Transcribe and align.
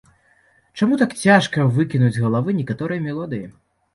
Чаму 0.79 0.95
так 1.01 1.11
цяжка 1.25 1.67
выкінуць 1.75 2.11
з 2.15 2.23
галавы 2.25 2.57
некаторыя 2.61 3.05
мелодыі. 3.11 3.45